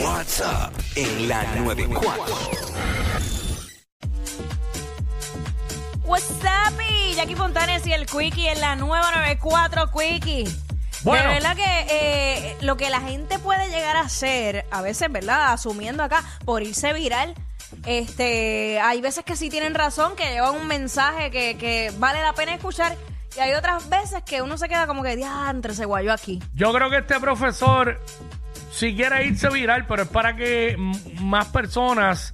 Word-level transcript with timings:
WhatsApp 0.00 0.72
en 0.96 1.28
la 1.28 1.42
94. 1.56 2.24
What's 6.04 6.30
up, 6.30 6.80
y 6.88 7.14
Jackie 7.14 7.34
Fontanes 7.34 7.86
y 7.86 7.92
el 7.92 8.06
Quickie 8.06 8.48
en 8.48 8.60
la 8.60 8.74
nueva 8.76 9.10
94 9.10 9.90
Quickie. 9.90 10.48
Bueno. 11.02 11.28
De 11.28 11.34
verdad 11.34 11.56
que 11.56 11.86
eh, 11.90 12.56
lo 12.62 12.78
que 12.78 12.88
la 12.88 13.00
gente 13.00 13.38
puede 13.38 13.68
llegar 13.68 13.96
a 13.96 14.00
hacer, 14.00 14.64
a 14.70 14.80
veces, 14.80 15.12
¿verdad? 15.12 15.52
Asumiendo 15.52 16.02
acá, 16.02 16.24
por 16.46 16.62
irse 16.62 16.94
viral, 16.94 17.34
este, 17.84 18.80
hay 18.80 19.02
veces 19.02 19.24
que 19.24 19.36
sí 19.36 19.50
tienen 19.50 19.74
razón, 19.74 20.16
que 20.16 20.24
llevan 20.24 20.54
un 20.54 20.66
mensaje 20.66 21.30
que, 21.30 21.58
que 21.58 21.92
vale 21.98 22.22
la 22.22 22.32
pena 22.32 22.54
escuchar, 22.54 22.96
y 23.36 23.40
hay 23.40 23.52
otras 23.52 23.90
veces 23.90 24.22
que 24.22 24.40
uno 24.40 24.56
se 24.56 24.68
queda 24.68 24.86
como 24.86 25.02
que, 25.02 25.16
diantre, 25.16 25.74
se 25.74 25.84
guayó 25.84 26.12
aquí. 26.12 26.42
Yo 26.54 26.72
creo 26.72 26.88
que 26.88 26.98
este 26.98 27.20
profesor 27.20 28.00
si 28.72 28.96
quiere 28.96 29.26
irse 29.26 29.48
viral, 29.50 29.86
pero 29.86 30.02
es 30.02 30.08
para 30.08 30.34
que 30.34 30.76
más 31.20 31.48
personas 31.48 32.32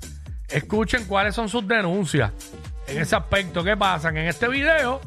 escuchen 0.48 1.04
cuáles 1.06 1.34
son 1.34 1.48
sus 1.48 1.66
denuncias 1.66 2.32
en 2.86 2.98
ese 2.98 3.16
aspecto. 3.16 3.62
¿Qué 3.64 3.76
pasa? 3.76 4.12
Que 4.12 4.20
en 4.20 4.28
este 4.28 4.48
video, 4.48 5.00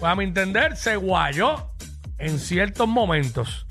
pues 0.00 0.10
a 0.10 0.14
mi 0.14 0.24
entender, 0.24 0.76
se 0.76 0.96
guayó 0.96 1.70
en 2.18 2.38
ciertos 2.38 2.88
momentos. 2.88 3.66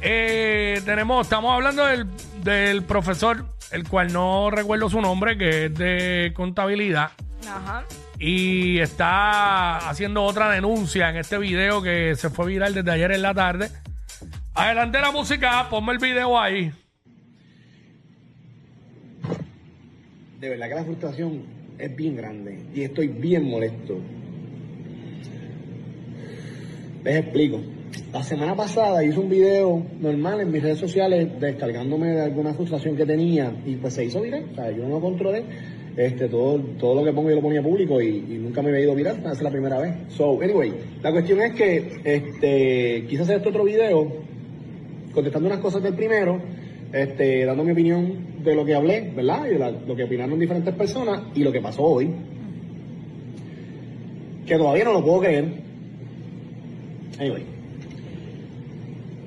Eh, 0.00 0.80
tenemos, 0.84 1.26
estamos 1.26 1.52
hablando 1.52 1.84
del, 1.84 2.06
del 2.42 2.82
profesor, 2.84 3.44
el 3.72 3.88
cual 3.88 4.12
no 4.12 4.50
recuerdo 4.50 4.88
su 4.88 5.00
nombre, 5.00 5.36
que 5.36 5.66
es 5.66 5.74
de 5.74 6.32
contabilidad. 6.34 7.10
Ajá. 7.48 7.84
Y 8.18 8.78
está 8.78 9.76
haciendo 9.88 10.22
otra 10.22 10.50
denuncia 10.50 11.10
en 11.10 11.16
este 11.16 11.36
video 11.36 11.82
que 11.82 12.14
se 12.16 12.30
fue 12.30 12.46
viral 12.46 12.74
desde 12.74 12.90
ayer 12.90 13.12
en 13.12 13.22
la 13.22 13.34
tarde. 13.34 13.70
Adelante 14.58 14.98
la 14.98 15.12
música, 15.12 15.66
ponme 15.68 15.92
el 15.92 15.98
video 15.98 16.40
ahí. 16.40 16.72
De 20.40 20.48
verdad 20.48 20.68
que 20.70 20.74
la 20.74 20.84
frustración 20.84 21.42
es 21.78 21.94
bien 21.94 22.16
grande 22.16 22.60
y 22.74 22.80
estoy 22.80 23.08
bien 23.08 23.44
molesto. 23.44 23.98
Les 27.04 27.16
explico. 27.16 27.60
La 28.14 28.22
semana 28.22 28.56
pasada 28.56 29.04
hice 29.04 29.20
un 29.20 29.28
video 29.28 29.84
normal 30.00 30.40
en 30.40 30.50
mis 30.50 30.62
redes 30.62 30.78
sociales 30.78 31.38
descargándome 31.38 32.12
de 32.12 32.22
alguna 32.22 32.54
frustración 32.54 32.96
que 32.96 33.04
tenía 33.04 33.52
y 33.66 33.74
pues 33.74 33.92
se 33.92 34.06
hizo 34.06 34.22
viral. 34.22 34.46
O 34.52 34.54
sea, 34.54 34.70
yo 34.70 34.84
no 34.84 34.88
lo 34.88 35.00
controlé. 35.02 35.44
Este, 35.98 36.28
todo, 36.28 36.58
todo 36.78 36.94
lo 36.94 37.04
que 37.04 37.12
pongo 37.12 37.28
yo 37.28 37.36
lo 37.36 37.42
ponía 37.42 37.62
público 37.62 38.00
y, 38.00 38.20
nunca 38.40 38.62
me 38.62 38.70
había 38.70 38.84
ido 38.84 38.94
viral. 38.94 39.18
Esa 39.18 39.32
es 39.32 39.42
la 39.42 39.50
primera 39.50 39.78
vez. 39.78 39.94
So, 40.08 40.40
anyway, 40.40 40.72
la 41.02 41.12
cuestión 41.12 41.42
es 41.42 41.52
que 41.52 42.00
este, 42.04 43.04
quise 43.06 43.22
hacer 43.22 43.36
este 43.36 43.50
otro 43.50 43.62
video 43.62 44.24
contestando 45.16 45.48
unas 45.48 45.58
cosas 45.60 45.82
del 45.82 45.94
primero, 45.94 46.38
este, 46.92 47.44
dando 47.44 47.64
mi 47.64 47.72
opinión 47.72 48.12
de 48.44 48.54
lo 48.54 48.64
que 48.64 48.74
hablé, 48.76 49.10
¿verdad? 49.16 49.46
Y 49.46 49.54
de 49.58 49.72
lo 49.88 49.96
que 49.96 50.04
opinaron 50.04 50.38
diferentes 50.38 50.72
personas 50.74 51.22
y 51.34 51.40
lo 51.42 51.50
que 51.50 51.60
pasó 51.60 51.82
hoy. 51.82 52.08
Que 54.46 54.56
todavía 54.56 54.84
no 54.84 54.92
lo 54.92 55.04
puedo 55.04 55.20
creer. 55.20 55.44
Anyway. 57.18 57.42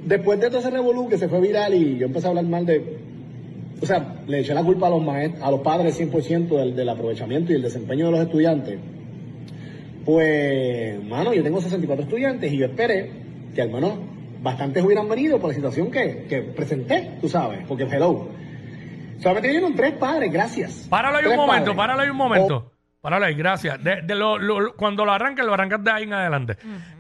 Después 0.06 0.40
de 0.40 0.48
todo 0.48 0.60
ese 0.60 0.70
revolú 0.70 1.10
que 1.10 1.18
se 1.18 1.28
fue 1.28 1.42
viral 1.42 1.74
y 1.74 1.98
yo 1.98 2.06
empecé 2.06 2.28
a 2.28 2.30
hablar 2.30 2.46
mal 2.46 2.66
de. 2.66 2.98
O 3.82 3.86
sea, 3.86 4.22
le 4.28 4.40
eché 4.40 4.54
la 4.54 4.64
culpa 4.64 4.88
a 4.88 4.90
los 4.90 5.02
maest- 5.02 5.38
a 5.42 5.52
los 5.52 5.60
padres 5.62 6.00
100% 6.00 6.48
del, 6.58 6.76
del 6.76 6.90
aprovechamiento 6.90 7.52
y 7.52 7.56
el 7.56 7.62
desempeño 7.62 8.06
de 8.06 8.12
los 8.12 8.22
estudiantes. 8.22 8.78
Pues, 10.06 11.04
mano, 11.04 11.34
yo 11.34 11.44
tengo 11.44 11.62
64 11.62 12.04
estudiantes 12.06 12.52
y 12.54 12.58
yo 12.58 12.66
esperé 12.66 13.10
que 13.54 13.62
al 13.62 13.72
menos 13.72 13.94
bastantes 14.42 14.84
hubieran 14.84 15.08
venido 15.10 15.40
por 15.40 15.50
la 15.50 15.56
situación 15.56 15.92
que, 15.92 16.26
que 16.30 16.42
presenté, 16.42 17.18
tú 17.22 17.28
sabes, 17.30 17.60
porque 17.68 17.84
hello. 17.84 18.30
Solamente 19.20 19.50
vinieron 19.50 19.76
tres 19.76 19.94
padres, 19.94 20.32
gracias. 20.32 20.88
Páralo 20.90 21.18
ahí 21.18 21.24
un 21.26 21.30
Tres 21.32 21.38
momento, 21.38 21.66
padres. 21.66 21.78
páralo 21.78 22.02
ahí 22.02 22.10
un 22.10 22.18
momento. 22.18 22.72
Páralo 23.02 23.26
ahí, 23.26 23.34
gracias. 23.34 23.82
De, 23.84 24.02
de 24.02 24.16
lo- 24.16 24.38
lo- 24.38 24.76
cuando 24.76 25.06
lo 25.06 25.12
arranques, 25.12 25.46
lo 25.46 25.54
arrancas 25.54 25.84
de 25.84 25.92
ahí 25.92 26.04
en 26.04 26.14
adelante. 26.14 26.58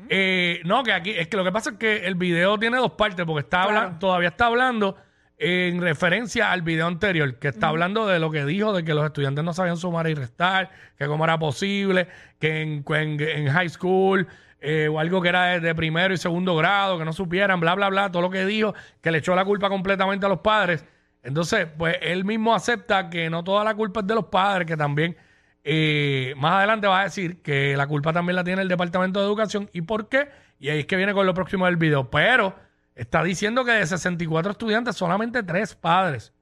Eh, 0.09 0.59
no, 0.66 0.83
que 0.83 0.91
aquí, 0.94 1.11
es 1.11 1.28
que 1.28 1.38
lo 1.38 1.44
que 1.44 1.51
pasa 1.51 1.72
es 1.72 1.78
que 1.78 1.97
el 2.05 2.16
video 2.16 2.57
tiene 2.57 2.78
dos 2.78 2.91
partes, 2.94 3.25
porque 3.25 3.41
está 3.41 3.63
Claro. 3.63 3.78
habla- 3.79 3.99
todavía 3.99 4.29
está 4.29 4.45
hablando 4.47 4.95
en 5.38 5.81
referencia 5.81 6.51
al 6.51 6.61
video 6.61 6.88
anterior, 6.88 7.35
que 7.39 7.47
está 7.49 7.67
hablando 7.69 8.05
de 8.07 8.19
lo 8.19 8.29
que 8.31 8.44
dijo, 8.45 8.73
de 8.73 8.83
que 8.83 8.94
los 8.94 9.05
estudiantes 9.05 9.44
no 9.44 9.53
sabían 9.53 9.78
sumar 9.78 10.09
y 10.09 10.13
restar, 10.13 10.69
que 10.97 11.05
cómo 11.05 11.23
era 11.23 11.38
posible, 11.39 12.07
que 12.39 12.61
en, 12.61 12.83
que 12.83 12.95
en- 12.95 13.22
en 13.22 13.47
high 13.47 13.69
school 13.69 14.28
eh, 14.62 14.88
o 14.90 15.00
algo 15.00 15.22
que 15.22 15.30
era 15.30 15.46
de, 15.46 15.59
de 15.59 15.75
primero 15.75 16.14
y 16.14 16.18
segundo 16.18 16.56
grado, 16.56 16.97
que 16.97 17.06
no 17.06 17.14
supieran, 17.14 17.59
bla, 17.59 17.75
bla, 17.75 17.90
bla, 17.90 18.12
todo 18.12 18.22
lo 18.22 18.30
que 18.30 18.46
dijo, 18.46 18.74
que 19.02 19.12
le 19.12 19.20
echó 19.20 19.36
la 19.36 19.46
culpa 19.46 19.70
completamente 19.70 20.25
a 20.25 20.30
los 20.30 20.40
padres. 20.40 20.86
Entonces, 21.24 21.68
pues 21.78 21.97
él 22.02 22.25
mismo 22.25 22.53
acepta 22.53 23.09
que 23.09 23.30
no 23.30 23.44
toda 23.44 23.64
la 23.64 23.75
culpa 23.75 24.02
es 24.02 24.08
de 24.08 24.16
los 24.16 24.25
padres, 24.25 24.66
que 24.66 24.78
también 24.78 25.18
eh, 25.64 26.34
más 26.38 26.53
adelante 26.53 26.88
va 26.88 27.02
a 27.02 27.03
decir 27.03 27.42
que 27.42 27.75
la 27.75 27.88
culpa 27.88 28.14
también 28.14 28.36
la 28.36 28.44
tiene 28.44 28.62
el 28.62 28.68
Departamento 28.68 29.20
de 29.20 29.25
Educación. 29.25 29.70
¿Y 29.74 29.81
por 29.81 30.08
qué? 30.08 30.30
Y 30.59 30.70
ahí 30.70 30.80
es 30.80 30.86
que 30.86 30.96
viene 30.96 31.14
con 31.14 31.26
lo 31.26 31.34
próximo 31.34 31.66
del 31.66 31.78
video. 31.78 32.09
Pero 32.09 32.56
está 32.96 33.24
diciendo 33.24 33.66
que 33.66 33.72
de 33.72 33.86
64 33.86 34.52
estudiantes, 34.52 34.96
solamente 34.96 35.44
tres 35.44 35.76
padres 35.76 36.34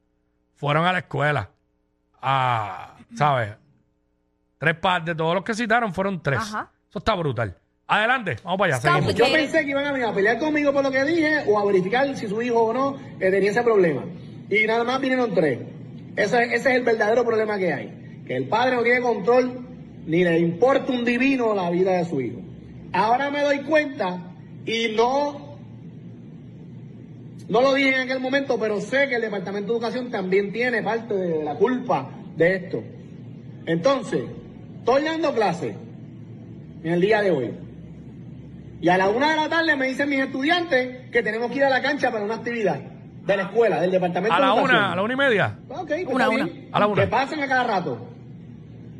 fueron 0.56 0.86
a 0.86 0.94
la 0.94 1.00
escuela. 1.00 1.50
A, 2.22 2.96
¿sabes? 3.16 3.56
Tres 4.58 4.76
padres, 4.76 5.06
de 5.06 5.16
todos 5.16 5.36
los 5.36 5.44
que 5.44 5.54
citaron, 5.54 5.94
fueron 5.94 6.22
tres. 6.22 6.40
Ajá. 6.40 6.72
Eso 6.90 7.00
está 7.00 7.14
brutal. 7.16 7.58
Adelante, 7.88 8.36
vamos 8.44 8.60
para 8.60 8.76
allá. 8.76 8.82
Seguimos. 8.82 9.16
Yo 9.16 9.32
pensé 9.32 9.64
que 9.64 9.72
iban 9.72 9.86
a 9.86 9.92
venir 9.94 10.08
a 10.08 10.14
pelear 10.14 10.40
conmigo 10.40 10.74
por 10.74 10.84
lo 10.84 10.92
que 10.92 11.06
dije 11.06 11.44
o 11.48 11.58
a 11.58 11.66
verificar 11.66 12.16
si 12.18 12.28
su 12.28 12.42
hijo 12.42 12.62
o 12.64 12.74
no 12.74 12.98
eh, 13.20 13.32
tenía 13.32 13.52
ese 13.52 13.64
problema. 13.64 14.04
Y 14.50 14.68
nada 14.68 14.84
más 14.84 15.00
vinieron 15.00 15.34
tres. 15.34 15.60
Ese, 16.18 16.44
ese 16.44 16.56
es 16.56 16.66
el 16.66 16.84
verdadero 16.84 17.24
problema 17.24 17.58
que 17.58 17.72
hay. 17.72 18.24
Que 18.28 18.36
el 18.36 18.50
padre 18.50 18.76
no 18.76 18.84
tiene 18.84 19.00
control 19.00 19.68
ni 20.06 20.24
le 20.24 20.40
importa 20.40 20.92
un 20.92 21.06
divino 21.06 21.56
la 21.56 21.70
vida 21.70 21.94
de 21.94 22.06
su 22.06 22.20
hijo. 22.20 22.40
Ahora 22.92 23.30
me 23.30 23.42
doy 23.42 23.60
cuenta 23.60 24.34
y 24.66 24.90
no, 24.96 25.58
no 27.48 27.62
lo 27.62 27.74
dije 27.74 27.96
en 27.96 28.02
aquel 28.02 28.20
momento, 28.20 28.60
pero 28.60 28.82
sé 28.82 29.08
que 29.08 29.16
el 29.16 29.22
Departamento 29.22 29.68
de 29.68 29.78
Educación 29.78 30.12
también 30.12 30.52
tiene 30.52 30.82
parte 30.82 31.14
de 31.14 31.44
la 31.44 31.56
culpa 31.56 32.10
de 32.36 32.56
esto. 32.56 32.84
Entonces, 33.66 34.24
estoy 34.80 35.04
dando 35.04 35.34
clase 35.34 35.76
en 36.84 36.94
el 36.94 37.02
día 37.02 37.22
de 37.22 37.32
hoy. 37.32 37.67
Y 38.80 38.90
a 38.90 38.98
la 38.98 39.10
una 39.10 39.32
de 39.32 39.36
la 39.36 39.50
tarde 39.50 39.76
me 39.76 39.88
dicen 39.88 40.10
mis 40.10 40.20
estudiantes 40.20 41.10
que 41.12 41.24
tenemos 41.24 41.50
que 41.52 41.58
ir 41.58 41.64
a 41.64 41.70
la 41.70 41.82
cancha 41.82 42.12
para 42.12 42.24
una 42.24 42.36
actividad 42.36 42.80
de 42.80 43.38
la 43.38 43.44
escuela, 43.44 43.82
del 43.82 43.92
departamento 43.92 44.34
A 44.34 44.40
la 44.40 44.56
de 44.56 44.62
una, 44.62 44.92
a 44.94 44.96
la 44.96 45.02
una 45.02 45.14
y 45.14 45.18
media. 45.18 45.60
Ok, 45.68 45.88
pues 45.88 46.08
Una, 46.08 46.30
una. 46.30 46.48
A 46.72 46.80
la 46.80 46.88
una. 46.88 47.02
Que 47.02 47.08
pasen 47.08 47.42
a 47.42 47.48
cada 47.48 47.64
rato. 47.64 48.08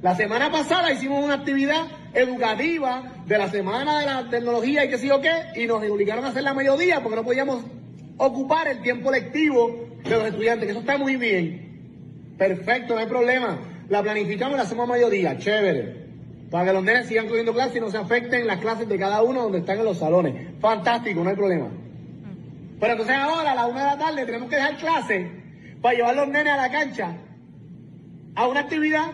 La 0.02 0.16
semana 0.16 0.52
pasada 0.52 0.92
hicimos 0.92 1.24
una 1.24 1.36
actividad 1.36 1.86
educativa 2.14 3.04
de 3.26 3.38
la 3.38 3.50
semana 3.50 4.00
de 4.00 4.06
la 4.06 4.30
tecnología 4.30 4.86
y 4.86 4.90
qué 4.90 4.98
sé 4.98 5.08
yo 5.08 5.22
qué, 5.22 5.32
y 5.56 5.66
nos 5.66 5.84
obligaron 5.90 6.26
a 6.26 6.30
hacerla 6.30 6.52
a 6.52 6.54
mediodía 6.54 7.02
porque 7.02 7.16
no 7.16 7.24
podíamos 7.24 7.64
ocupar 8.18 8.68
el 8.68 8.82
tiempo 8.82 9.12
lectivo 9.12 9.88
de 10.04 10.10
los 10.10 10.26
estudiantes, 10.26 10.66
que 10.66 10.72
eso 10.72 10.82
está 10.82 10.98
muy 10.98 11.16
bien. 11.16 12.36
Perfecto, 12.38 12.94
no 12.94 13.00
hay 13.00 13.08
problema. 13.08 13.60
La 13.90 14.04
planificamos 14.04 14.56
y 14.56 14.58
la 14.58 14.64
hacemos 14.64 14.90
a 14.90 14.94
mediodía, 14.94 15.38
chévere. 15.38 16.07
Para 16.50 16.66
que 16.66 16.74
los 16.74 16.84
nenes 16.84 17.08
sigan 17.08 17.28
cogiendo 17.28 17.54
clases 17.54 17.76
y 17.76 17.80
no 17.80 17.90
se 17.90 17.98
afecten 17.98 18.48
las 18.48 18.60
clases 18.60 18.88
de 18.88 18.98
cada 18.98 19.22
uno 19.22 19.44
donde 19.44 19.60
están 19.60 19.80
en 19.80 19.86
los 19.86 19.98
salones. 19.98 20.48
Fantástico, 20.60 21.24
no 21.24 21.30
hay 21.30 21.36
problema. 21.36 21.68
Pero 22.80 22.92
entonces 22.94 23.16
ahora 23.16 23.52
a 23.52 23.56
la 23.56 23.66
una 23.66 23.80
de 23.82 23.86
la 23.86 23.98
tarde 23.98 24.26
tenemos 24.26 24.50
que 24.50 24.56
dejar 24.56 24.78
clase 24.78 25.32
para 25.82 25.96
llevar 25.96 26.16
los 26.16 26.28
nenes 26.28 26.54
a 26.54 26.58
la 26.58 26.72
cancha 26.72 27.18
a 28.36 28.48
una 28.48 28.62
actividad 28.62 29.12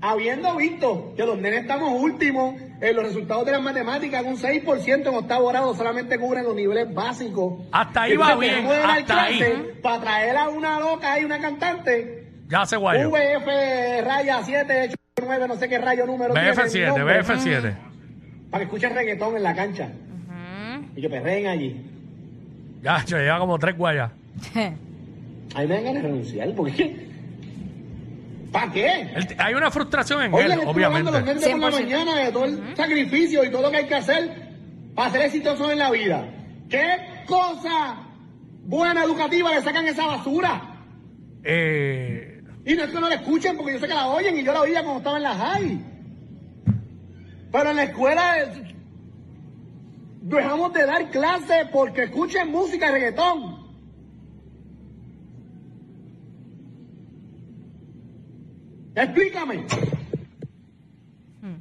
habiendo 0.00 0.56
visto 0.56 1.12
que 1.16 1.24
los 1.24 1.38
nenes 1.38 1.62
estamos 1.62 1.92
últimos 2.00 2.54
en 2.80 2.96
los 2.96 3.04
resultados 3.04 3.44
de 3.44 3.52
las 3.52 3.62
matemáticas, 3.62 4.24
un 4.24 4.38
6% 4.38 5.06
en 5.06 5.14
octavo 5.14 5.48
grado 5.48 5.74
solamente 5.74 6.18
cubren 6.18 6.44
los 6.44 6.54
niveles 6.54 6.92
básicos. 6.94 7.60
Hasta 7.70 8.02
ahí 8.02 8.16
va 8.16 8.34
bien, 8.36 8.66
hasta 8.66 9.24
ahí. 9.24 9.78
Para 9.82 10.00
traer 10.00 10.36
a 10.36 10.48
una 10.48 10.80
loca 10.80 11.20
y 11.20 11.24
una 11.24 11.38
cantante, 11.38 12.26
Ya 12.48 12.64
se 12.64 12.76
guayó. 12.78 13.10
VF 13.10 13.46
raya 14.02 14.40
7, 14.42 14.94
9, 15.24 15.48
no 15.48 15.56
sé 15.56 15.68
qué 15.68 15.78
rayo 15.78 16.06
número 16.06 16.32
tiene 16.34 16.48
el 16.50 16.54
BF7, 16.56 16.86
nombre, 16.88 17.20
BF7. 17.22 17.74
Para 18.50 18.58
que 18.60 18.64
escuchen 18.64 18.94
reggaetón 18.94 19.36
en 19.36 19.42
la 19.42 19.54
cancha 19.54 19.88
y 20.96 21.00
que 21.00 21.08
perreen 21.08 21.46
allí. 21.46 21.86
Ya, 22.82 23.04
che, 23.04 23.16
lleva 23.16 23.38
como 23.38 23.58
tres 23.58 23.76
guayas. 23.76 24.10
A 25.54 25.60
mí 25.62 25.66
me 25.66 25.74
dan 25.74 25.84
ganas 25.84 25.94
de 25.94 26.08
renunciar, 26.08 26.54
porque 26.54 26.70
es 26.70 26.76
que... 26.78 27.10
¿Para 28.52 28.72
qué? 28.72 29.14
Hay 29.38 29.54
una 29.54 29.70
frustración 29.70 30.22
en 30.22 30.34
Oye, 30.34 30.44
él, 30.46 30.50
le 30.50 30.64
estoy 30.64 30.82
hablando 30.82 31.10
a 31.10 31.20
los 31.20 31.22
obviamente. 31.22 31.50
por 31.50 31.60
la 31.60 31.68
100%. 31.70 31.72
mañana 31.82 32.16
de 32.16 32.32
todo 32.32 32.44
el 32.46 32.76
sacrificio 32.76 33.44
y 33.44 33.50
todo 33.50 33.62
lo 33.62 33.70
que 33.70 33.76
hay 33.76 33.86
que 33.86 33.94
hacer 33.94 34.30
para 34.94 35.10
ser 35.10 35.22
exitosos 35.22 35.70
en 35.70 35.78
la 35.78 35.90
vida. 35.90 36.24
¿Qué 36.68 36.84
cosa 37.26 37.96
buena 38.64 39.04
educativa 39.04 39.52
le 39.54 39.62
sacan 39.62 39.86
esa 39.86 40.06
basura? 40.06 40.62
Eh, 41.44 42.29
y 42.64 42.74
no 42.74 42.84
es 42.84 42.90
que 42.90 43.00
no 43.00 43.08
la 43.08 43.14
escuchen, 43.14 43.56
porque 43.56 43.72
yo 43.74 43.80
sé 43.80 43.88
que 43.88 43.94
la 43.94 44.08
oyen 44.08 44.36
y 44.38 44.44
yo 44.44 44.52
la 44.52 44.60
oía 44.60 44.82
cuando 44.82 44.98
estaba 44.98 45.16
en 45.16 45.22
la 45.22 45.34
high. 45.34 45.84
Pero 47.50 47.70
en 47.70 47.76
la 47.76 47.84
escuela 47.84 48.42
eh, 48.42 48.74
dejamos 50.22 50.72
de 50.72 50.86
dar 50.86 51.10
clases 51.10 51.68
porque 51.72 52.04
escuchen 52.04 52.50
música 52.50 52.88
y 52.88 52.92
reggaetón. 52.92 53.60
Explícame. 58.94 59.66
Hmm. 61.40 61.60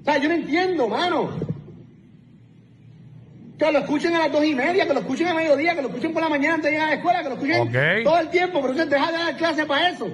O 0.00 0.04
sea, 0.04 0.18
yo 0.18 0.28
no 0.28 0.34
entiendo, 0.34 0.88
mano. 0.88 1.43
Que 3.58 3.70
lo 3.70 3.78
escuchen 3.78 4.14
a 4.14 4.18
las 4.18 4.32
dos 4.32 4.44
y 4.44 4.54
media, 4.54 4.86
que 4.86 4.94
lo 4.94 5.00
escuchen 5.00 5.28
a 5.28 5.34
mediodía, 5.34 5.74
que 5.74 5.82
lo 5.82 5.88
escuchen 5.88 6.12
por 6.12 6.22
la 6.22 6.28
mañana 6.28 6.54
antes 6.54 6.70
de 6.70 6.72
llegar 6.72 6.88
a 6.88 6.90
la 6.90 6.96
escuela, 6.96 7.22
que 7.22 7.28
lo 7.28 7.34
escuchen 7.34 8.04
todo 8.04 8.18
el 8.18 8.28
tiempo, 8.28 8.60
pero 8.60 8.72
entonces 8.72 8.90
deja 8.90 9.12
de 9.12 9.18
dar 9.18 9.36
clase 9.36 9.66
para 9.66 9.90
eso. 9.90 10.08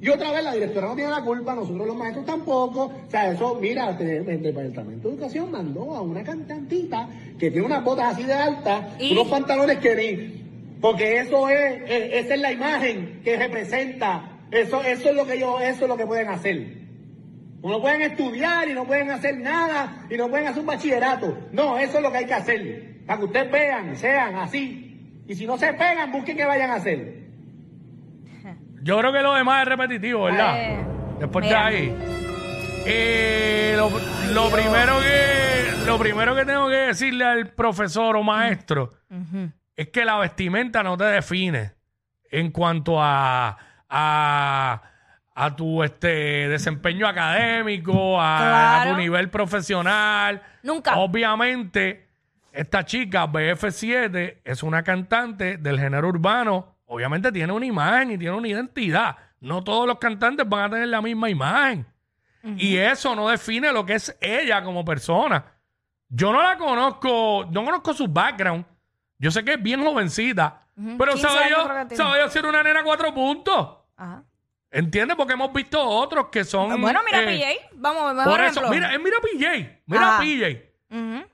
Y 0.00 0.08
otra 0.08 0.32
vez 0.32 0.42
la 0.42 0.52
directora 0.52 0.88
no 0.88 0.96
tiene 0.96 1.10
la 1.10 1.22
culpa, 1.22 1.54
nosotros 1.54 1.86
los 1.86 1.94
maestros 1.94 2.26
tampoco. 2.26 2.86
O 2.86 3.10
sea, 3.10 3.30
eso, 3.30 3.56
mira, 3.60 3.96
el 4.00 4.42
Departamento 4.42 5.08
de 5.08 5.14
Educación 5.14 5.52
mandó 5.52 5.94
a 5.94 6.00
una 6.00 6.24
cantantita 6.24 7.08
que 7.38 7.52
tiene 7.52 7.64
unas 7.64 7.84
botas 7.84 8.14
así 8.14 8.24
de 8.24 8.32
altas, 8.32 8.84
¿Y? 8.98 9.12
unos 9.12 9.28
pantalones 9.28 9.78
que 9.78 9.94
ni. 9.94 10.42
Porque 10.80 11.20
eso 11.20 11.48
es, 11.48 11.82
esa 11.86 12.34
es 12.34 12.40
la 12.40 12.50
imagen 12.50 13.20
que 13.22 13.36
representa. 13.36 14.40
Eso, 14.50 14.82
eso 14.82 15.10
es 15.10 15.14
lo 15.14 15.24
que 15.24 15.34
ellos, 15.34 15.62
eso 15.62 15.84
es 15.84 15.88
lo 15.88 15.96
que 15.96 16.06
pueden 16.06 16.28
hacer. 16.28 16.81
No 17.62 17.80
pueden 17.80 18.02
estudiar 18.02 18.68
y 18.68 18.74
no 18.74 18.84
pueden 18.84 19.10
hacer 19.10 19.38
nada 19.38 20.06
y 20.10 20.16
no 20.16 20.28
pueden 20.28 20.48
hacer 20.48 20.60
un 20.60 20.66
bachillerato. 20.66 21.38
No, 21.52 21.78
eso 21.78 21.98
es 21.98 22.02
lo 22.02 22.10
que 22.10 22.18
hay 22.18 22.26
que 22.26 22.34
hacer. 22.34 23.04
Para 23.06 23.18
que 23.20 23.24
ustedes 23.26 23.50
vean, 23.52 23.96
sean 23.96 24.36
así. 24.36 25.22
Y 25.26 25.34
si 25.34 25.46
no 25.46 25.56
se 25.56 25.72
pegan, 25.74 26.10
busquen 26.10 26.36
qué 26.36 26.44
vayan 26.44 26.70
a 26.70 26.74
hacer. 26.74 27.22
Yo 28.82 28.98
creo 28.98 29.12
que 29.12 29.20
lo 29.20 29.34
demás 29.34 29.62
es 29.62 29.68
repetitivo, 29.68 30.24
¿verdad? 30.24 30.54
Eh, 30.58 30.84
Después 31.20 31.48
de 31.48 31.54
ahí. 31.54 31.94
Eh, 32.84 33.74
lo, 33.76 33.90
lo 34.32 34.50
primero 34.50 34.98
que, 35.00 35.86
lo 35.86 35.98
primero 35.98 36.34
que 36.34 36.44
tengo 36.44 36.68
que 36.68 36.74
decirle 36.76 37.24
al 37.24 37.46
profesor 37.50 38.16
o 38.16 38.24
maestro 38.24 38.90
es 39.76 39.88
que 39.90 40.04
la 40.04 40.18
vestimenta 40.18 40.82
no 40.82 40.96
te 40.96 41.04
define 41.04 41.72
en 42.30 42.50
cuanto 42.50 43.00
a, 43.00 43.56
a, 43.88 44.82
a 45.34 45.56
tu 45.56 45.82
este 45.82 46.48
desempeño 46.48 47.06
académico, 47.06 48.20
a, 48.20 48.86
tu 48.88 48.96
nivel 48.96 49.30
profesional. 49.30 50.42
Nunca. 50.62 50.96
Obviamente, 50.96 52.08
esta 52.52 52.84
chica, 52.84 53.26
BF7, 53.26 54.38
es 54.44 54.62
una 54.62 54.82
cantante 54.82 55.56
del 55.56 55.78
género 55.78 56.08
urbano. 56.08 56.76
Obviamente 56.86 57.32
tiene 57.32 57.52
una 57.52 57.66
imagen 57.66 58.12
y 58.12 58.18
tiene 58.18 58.36
una 58.36 58.48
identidad. 58.48 59.16
No 59.40 59.64
todos 59.64 59.86
los 59.86 59.98
cantantes 59.98 60.48
van 60.48 60.64
a 60.64 60.70
tener 60.70 60.88
la 60.88 61.00
misma 61.00 61.30
imagen. 61.30 61.86
Y 62.56 62.76
eso 62.76 63.14
no 63.14 63.28
define 63.28 63.72
lo 63.72 63.86
que 63.86 63.94
es 63.94 64.16
ella 64.20 64.64
como 64.64 64.84
persona. 64.84 65.44
Yo 66.08 66.32
no 66.32 66.42
la 66.42 66.58
conozco, 66.58 67.46
no 67.50 67.64
conozco 67.64 67.94
su 67.94 68.08
background. 68.08 68.64
Yo 69.16 69.30
sé 69.30 69.44
que 69.44 69.54
es 69.54 69.62
bien 69.62 69.82
jovencita, 69.82 70.66
pero 70.98 71.12
15 71.12 71.28
sabe 71.28 71.50
yo, 71.50 71.96
sabe 71.96 72.18
yo 72.18 72.28
ser 72.28 72.44
una 72.44 72.64
nena 72.64 72.82
cuatro 72.82 73.14
puntos. 73.14 73.78
Ajá. 73.96 74.24
¿Entiendes? 74.72 75.16
Porque 75.18 75.34
hemos 75.34 75.52
visto 75.52 75.80
otros 75.80 76.28
que 76.32 76.44
son. 76.44 76.80
Bueno, 76.80 77.00
mira 77.04 77.22
eh, 77.22 77.60
PJ. 77.60 77.68
Vamos, 77.74 78.14
mejor 78.14 78.32
Por 78.32 78.40
eso, 78.40 78.68
mira, 78.70 78.94
eh, 78.94 78.98
mira 78.98 79.16
PJ. 79.20 79.82
Mira 79.86 80.08
Ajá. 80.08 80.20
PJ. 80.22 80.72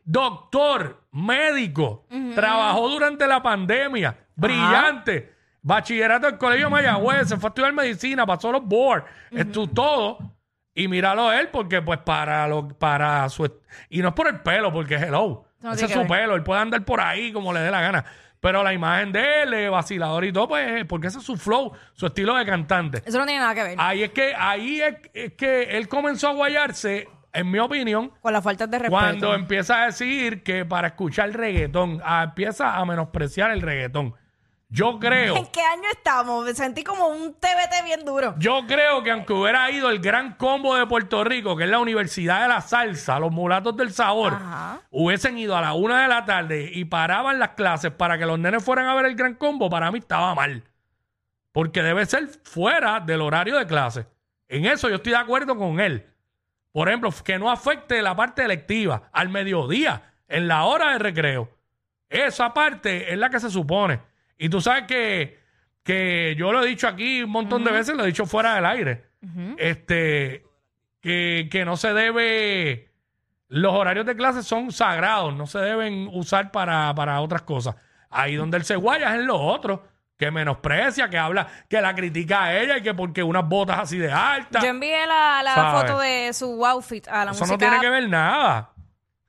Doctor, 0.05 1.03
médico, 1.13 2.05
trabajó 2.35 2.89
durante 2.89 3.27
la 3.27 3.43
pandemia, 3.43 4.17
brillante, 4.37 5.33
bachillerato 5.63 6.27
del 6.27 6.39
Colegio 6.39 6.71
Mayagüez, 6.71 7.29
se 7.29 7.37
fue 7.37 7.49
a 7.49 7.51
estudiar 7.51 7.73
medicina, 7.73 8.25
pasó 8.27 8.53
los 8.53 8.65
boards, 8.65 9.05
estuvo 9.31 9.69
todo. 9.69 10.19
Y 10.75 10.87
míralo 10.87 11.33
él, 11.33 11.49
porque 11.49 11.83
pues 11.83 11.99
para 12.01 12.47
lo, 12.47 12.69
para 12.69 13.29
su 13.31 13.51
y 13.91 14.01
no 14.01 14.09
es 14.09 14.15
por 14.15 14.29
el 14.29 14.41
pelo, 14.41 14.73
porque 14.73 14.95
hello, 14.95 15.45
No 15.61 15.73
ese 15.73 15.87
es 15.87 15.93
su 15.93 15.99
ver. 16.01 16.07
pelo, 16.07 16.37
él 16.37 16.45
puede 16.45 16.61
andar 16.61 16.85
por 16.85 17.01
ahí 17.01 17.33
como 17.33 17.53
le 17.53 17.59
dé 17.61 17.71
la 17.73 17.81
gana. 17.81 18.05
Pero 18.41 18.63
la 18.63 18.73
imagen 18.73 19.13
de 19.13 19.43
él, 19.43 19.55
eh, 19.55 19.69
vacilador 19.69 20.25
y 20.25 20.33
todo, 20.33 20.49
pues, 20.49 20.85
porque 20.85 21.09
ese 21.09 21.19
es 21.19 21.25
su 21.25 21.37
flow, 21.37 21.73
su 21.93 22.07
estilo 22.07 22.35
de 22.37 22.47
cantante. 22.47 23.03
Eso 23.05 23.19
no 23.19 23.27
tiene 23.27 23.41
nada 23.41 23.55
que 23.55 23.63
ver 23.63 23.75
Ahí 23.79 24.05
es 24.05 24.11
que, 24.13 24.35
ahí 24.37 24.81
es, 24.81 24.97
es 25.13 25.33
que 25.35 25.77
él 25.77 25.89
comenzó 25.89 26.29
a 26.29 26.33
guayarse, 26.35 27.09
en 27.33 27.51
mi 27.51 27.59
opinión, 27.59 28.13
con 28.21 28.33
las 28.33 28.45
faltas 28.45 28.71
de 28.71 28.79
respeto. 28.79 29.01
cuando 29.01 29.35
empieza 29.35 29.83
a 29.83 29.87
decir 29.87 30.43
que 30.43 30.65
para 30.65 30.89
escuchar 30.89 31.31
reggaetón, 31.31 32.01
ah, 32.05 32.25
empieza 32.25 32.77
a 32.77 32.85
menospreciar 32.85 33.51
el 33.51 33.61
reggaetón. 33.61 34.15
Yo 34.71 34.91
¿En 34.91 34.99
creo, 34.99 35.35
qué 35.51 35.63
año 35.63 35.89
estamos? 35.91 36.45
Me 36.45 36.53
sentí 36.55 36.85
como 36.85 37.07
un 37.09 37.33
TBT 37.33 37.85
bien 37.85 38.05
duro. 38.05 38.35
yo 38.39 38.67
creo 38.67 39.03
que 39.03 39.11
aunque 39.11 39.33
hubiera 39.33 39.71
ido 39.71 39.89
el 39.89 39.99
gran 39.99 40.35
combo 40.35 40.77
de 40.77 40.87
Puerto 40.87 41.25
Rico, 41.25 41.57
que 41.57 41.65
es 41.65 41.71
la 41.71 41.79
Universidad 41.79 42.43
de 42.43 42.49
la 42.49 42.61
Salsa, 42.61 43.19
los 43.19 43.33
mulatos 43.33 43.75
del 43.79 43.93
sabor, 43.93 44.35
Ajá. 44.35 44.81
hubiesen 44.91 45.39
ido 45.39 45.57
a 45.57 45.63
la 45.63 45.73
una 45.73 46.03
de 46.03 46.09
la 46.09 46.27
tarde 46.27 46.71
y 46.73 46.85
paraban 46.85 47.39
las 47.39 47.51
clases 47.51 47.93
para 47.93 48.19
que 48.19 48.27
los 48.27 48.39
nenes 48.39 48.63
fueran 48.63 48.87
a 48.89 48.95
ver 48.95 49.07
el 49.07 49.15
gran 49.15 49.35
combo, 49.37 49.71
para 49.71 49.91
mí 49.91 50.01
estaba 50.01 50.35
mal. 50.35 50.63
Porque 51.53 51.83
debe 51.83 52.05
ser 52.05 52.29
fuera 52.45 53.01
del 53.01 53.23
horario 53.23 53.57
de 53.57 53.67
clase. 53.67 54.07
En 54.49 54.67
eso 54.67 54.91
yo 54.91 54.97
estoy 54.97 55.13
de 55.13 55.19
acuerdo 55.19 55.57
con 55.57 55.81
él. 55.81 56.07
Por 56.73 56.89
ejemplo, 56.89 57.11
que 57.25 57.39
no 57.39 57.51
afecte 57.51 58.03
la 58.03 58.15
parte 58.15 58.45
electiva 58.45 59.09
al 59.13 59.31
mediodía, 59.31 60.13
en 60.29 60.47
la 60.47 60.65
hora 60.65 60.93
de 60.93 60.99
recreo. 60.99 61.49
Esa 62.11 62.53
parte 62.53 63.11
es 63.11 63.19
la 63.19 63.31
que 63.31 63.41
se 63.41 63.51
supone. 63.51 64.01
Y 64.39 64.49
tú 64.49 64.61
sabes 64.61 64.85
que, 64.85 65.39
que 65.83 66.35
yo 66.39 66.53
lo 66.53 66.63
he 66.63 66.69
dicho 66.69 66.87
aquí 66.89 67.23
un 67.23 67.31
montón 67.31 67.65
de 67.65 67.73
veces, 67.73 67.97
lo 67.97 68.05
he 68.05 68.07
dicho 68.07 68.25
fuera 68.25 68.55
del 68.55 68.65
aire. 68.65 69.05
Este, 69.59 70.45
que, 71.01 71.49
que 71.51 71.65
no 71.65 71.77
se 71.77 71.93
debe. 71.93 72.93
Los 73.49 73.73
horarios 73.75 74.05
de 74.07 74.15
clase 74.15 74.43
son 74.43 74.71
sagrados, 74.73 75.35
no 75.35 75.47
se 75.47 75.59
deben 75.59 76.09
usar 76.13 76.51
para, 76.51 76.95
para 76.95 77.21
otras 77.21 77.43
cosas. 77.43 77.75
Ahí 78.11 78.37
donde 78.37 78.59
él 78.59 78.65
se 78.65 78.77
guaya 78.77 79.15
es 79.15 79.21
en 79.21 79.27
los 79.27 79.41
otros, 79.41 79.81
que 80.19 80.31
menosprecia, 80.31 81.09
que 81.09 81.17
habla, 81.17 81.47
que 81.69 81.81
la 81.81 81.95
critica 81.95 82.45
a 82.45 82.59
ella 82.59 82.79
y 82.79 82.83
que 82.83 82.93
porque 82.93 83.23
unas 83.23 83.49
botas 83.49 83.79
así 83.79 83.97
de 83.97 84.13
altas. 84.13 84.63
Yo 84.63 84.69
envié 84.69 85.07
la, 85.07 85.73
foto 85.73 85.99
de 86.01 86.33
su 86.35 86.67
outfit 86.67 87.09
a 87.09 87.25
la 87.25 87.31
Eso 87.31 87.41
música. 87.41 87.55
no 87.55 87.59
tiene 87.59 87.81
que 87.81 87.91
ver 87.91 88.09
nada. 88.09 88.73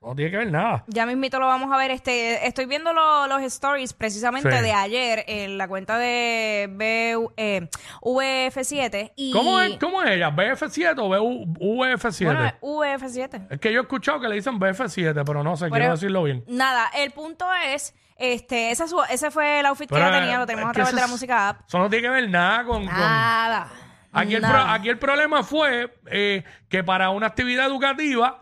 No 0.02 0.14
tiene 0.14 0.30
que 0.30 0.36
ver 0.38 0.50
nada. 0.50 0.82
Ya 0.86 1.04
mismito 1.04 1.38
lo 1.38 1.46
vamos 1.46 1.70
a 1.70 1.76
ver. 1.76 1.90
Este, 1.90 2.46
estoy 2.46 2.64
viendo 2.64 2.94
lo- 2.94 3.26
los 3.26 3.42
stories 3.42 3.92
precisamente 3.92 4.50
Sí. 4.50 4.62
de 4.62 4.72
ayer 4.72 5.24
en 5.26 5.58
la 5.58 5.68
cuenta 5.68 5.98
de 5.98 6.68
B, 6.72 7.18
eh, 7.36 7.68
VF7 8.00 9.12
y 9.14 9.30
¿Cómo 9.32 9.60
es, 9.60 9.76
¿Cómo 9.78 10.02
es 10.02 10.10
ella? 10.12 10.30
¿BF7 10.30 10.98
o 11.02 11.08
BU 11.08 11.54
UF7? 11.60 12.24
bueno, 12.24 12.50
VF7. 12.62 13.46
es 13.50 13.60
que 13.60 13.72
yo 13.74 13.80
he 13.80 13.82
escuchado 13.82 14.20
que 14.20 14.28
le 14.28 14.36
dicen 14.36 14.58
BF7, 14.58 15.22
pero 15.26 15.44
no 15.44 15.54
sé, 15.58 15.66
Pero- 15.66 15.74
quiero 15.74 15.92
decirlo 15.92 16.22
bien. 16.22 16.44
Nada, 16.48 16.90
el 16.96 17.10
punto 17.10 17.44
es, 17.66 17.94
este, 18.16 18.70
ese, 18.70 18.88
su- 18.88 19.02
ese 19.10 19.30
fue 19.30 19.60
el 19.60 19.66
outfit 19.66 19.86
Pero, 19.90 20.00
que 20.00 20.08
ella 20.08 20.18
tenía, 20.20 20.38
lo 20.38 20.46
tenemos 20.46 20.64
es 20.64 20.70
a 20.70 20.72
que 20.72 20.74
través 20.76 20.88
eso 20.88 20.96
de 20.96 21.00
la 21.02 21.06
es- 21.06 21.12
música 21.12 21.48
app. 21.50 21.60
Eso 21.68 21.78
no 21.78 21.90
tiene 21.90 22.02
que 22.04 22.08
ver 22.10 22.30
nada 22.30 22.64
con... 22.64 22.86
con- 22.86 22.94
Nada. 22.96 23.68
Aquí, 24.12 24.34
el 24.34 24.40
pro- 24.40 24.50
nada. 24.50 24.72
aquí 24.72 24.88
el 24.88 24.98
problema 24.98 25.42
fue 25.44 25.94
eh, 26.10 26.42
que 26.70 26.82
para 26.82 27.10
una 27.10 27.26
actividad 27.26 27.66
educativa 27.66 28.40